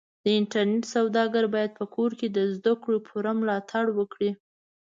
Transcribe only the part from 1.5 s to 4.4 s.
بايد په کور کې د زدهکړو پوره ملاتړ وکړي.